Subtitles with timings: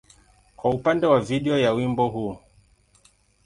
[0.55, 2.37] kwa upande wa video ya wimbo huu.